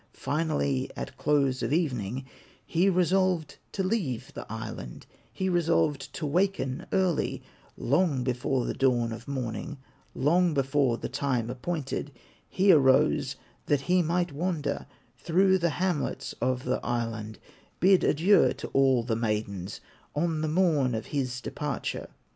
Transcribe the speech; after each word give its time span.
Finally 0.17 0.89
at 0.95 1.15
close 1.15 1.61
of 1.61 1.71
evening, 1.71 2.25
He 2.65 2.89
resolved 2.89 3.59
to 3.73 3.83
leave 3.83 4.33
the 4.33 4.51
island, 4.51 5.05
He 5.31 5.47
resolved 5.47 6.11
to 6.15 6.25
waken 6.25 6.87
early, 6.91 7.43
Long 7.77 8.23
before 8.23 8.65
the 8.65 8.73
dawn 8.73 9.11
of 9.11 9.27
morning; 9.27 9.77
Long 10.15 10.55
before 10.55 10.97
the 10.97 11.07
time 11.07 11.51
appointed, 11.51 12.11
He 12.49 12.71
arose 12.71 13.35
that 13.67 13.81
he 13.81 14.01
might 14.01 14.31
wander 14.31 14.87
Through 15.19 15.59
the 15.59 15.69
hamlets 15.69 16.33
of 16.41 16.63
the 16.63 16.83
island, 16.83 17.37
Bid 17.79 18.03
adieu 18.03 18.53
to 18.53 18.69
all 18.69 19.03
the 19.03 19.15
maidens, 19.15 19.81
On 20.15 20.41
the 20.41 20.47
morn 20.47 20.95
of 20.95 21.05
his 21.13 21.39
departure. 21.41 22.07